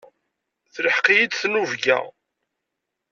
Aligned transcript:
Telḥeq-iyi-d 0.73 1.33
tinubga. 1.33 1.97